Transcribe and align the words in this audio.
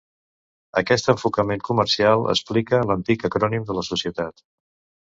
Aquest 0.81 1.09
enfocament 1.13 1.61
comercial 1.69 2.27
explica 2.35 2.83
l'antic 2.89 3.29
acrònim 3.33 3.71
de 3.71 3.81
la 3.81 3.89
societat. 3.95 4.47